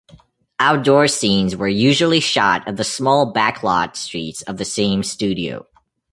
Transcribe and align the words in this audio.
Outdoor 0.59 1.07
scenes 1.07 1.55
were 1.55 1.67
usually 1.67 2.19
shot 2.19 2.67
at 2.67 2.75
the 2.75 2.83
small 2.83 3.31
backlot 3.31 3.95
streets 3.95 4.41
of 4.41 4.57
the 4.57 4.65
same 4.65 5.03
studio. 5.03 5.67